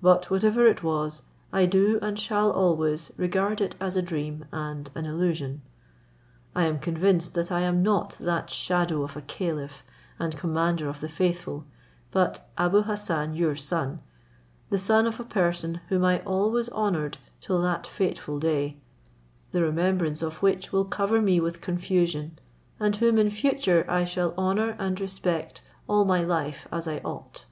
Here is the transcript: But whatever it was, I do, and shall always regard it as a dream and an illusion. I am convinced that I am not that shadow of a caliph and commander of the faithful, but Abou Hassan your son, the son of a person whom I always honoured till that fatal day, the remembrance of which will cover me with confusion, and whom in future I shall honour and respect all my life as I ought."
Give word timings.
But 0.00 0.30
whatever 0.30 0.66
it 0.66 0.82
was, 0.82 1.20
I 1.52 1.66
do, 1.66 1.98
and 2.00 2.18
shall 2.18 2.50
always 2.50 3.12
regard 3.18 3.60
it 3.60 3.76
as 3.78 3.96
a 3.98 4.00
dream 4.00 4.46
and 4.50 4.88
an 4.94 5.04
illusion. 5.04 5.60
I 6.56 6.64
am 6.64 6.78
convinced 6.78 7.34
that 7.34 7.52
I 7.52 7.60
am 7.60 7.82
not 7.82 8.16
that 8.18 8.48
shadow 8.48 9.02
of 9.02 9.14
a 9.14 9.20
caliph 9.20 9.82
and 10.18 10.34
commander 10.34 10.88
of 10.88 11.00
the 11.00 11.08
faithful, 11.10 11.66
but 12.10 12.48
Abou 12.56 12.84
Hassan 12.84 13.34
your 13.34 13.54
son, 13.56 14.00
the 14.70 14.78
son 14.78 15.06
of 15.06 15.20
a 15.20 15.24
person 15.24 15.82
whom 15.90 16.02
I 16.02 16.20
always 16.20 16.70
honoured 16.70 17.18
till 17.42 17.60
that 17.60 17.86
fatal 17.86 18.38
day, 18.38 18.78
the 19.52 19.60
remembrance 19.60 20.22
of 20.22 20.40
which 20.40 20.72
will 20.72 20.86
cover 20.86 21.20
me 21.20 21.40
with 21.40 21.60
confusion, 21.60 22.38
and 22.80 22.96
whom 22.96 23.18
in 23.18 23.28
future 23.28 23.84
I 23.86 24.06
shall 24.06 24.32
honour 24.38 24.76
and 24.78 24.98
respect 24.98 25.60
all 25.86 26.06
my 26.06 26.22
life 26.22 26.66
as 26.72 26.88
I 26.88 27.00
ought." 27.04 27.44